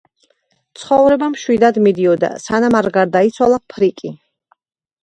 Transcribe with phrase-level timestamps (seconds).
[0.83, 4.15] ცხოვრება მშვიდად მიდიოდა, სანამ არ გარდაიცვალა ფრიკი.